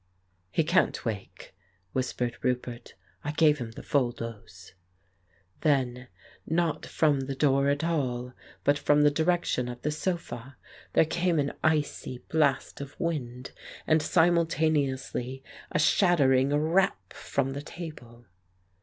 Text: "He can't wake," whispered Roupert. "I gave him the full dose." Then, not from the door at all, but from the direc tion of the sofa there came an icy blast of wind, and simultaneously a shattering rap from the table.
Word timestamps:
"He 0.49 0.63
can't 0.63 1.05
wake," 1.05 1.53
whispered 1.93 2.35
Roupert. 2.41 2.95
"I 3.23 3.33
gave 3.33 3.59
him 3.59 3.69
the 3.73 3.83
full 3.83 4.11
dose." 4.11 4.73
Then, 5.59 6.07
not 6.43 6.87
from 6.87 7.19
the 7.19 7.35
door 7.35 7.69
at 7.69 7.83
all, 7.83 8.33
but 8.63 8.79
from 8.79 9.03
the 9.03 9.11
direc 9.11 9.45
tion 9.45 9.67
of 9.69 9.83
the 9.83 9.91
sofa 9.91 10.57
there 10.93 11.05
came 11.05 11.37
an 11.37 11.53
icy 11.63 12.17
blast 12.29 12.81
of 12.81 12.99
wind, 12.99 13.51
and 13.85 14.01
simultaneously 14.01 15.43
a 15.71 15.77
shattering 15.77 16.49
rap 16.49 17.13
from 17.13 17.53
the 17.53 17.61
table. 17.61 18.25